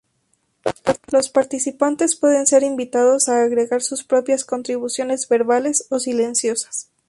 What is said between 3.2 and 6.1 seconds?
a agregar sus propias contribuciones verbales o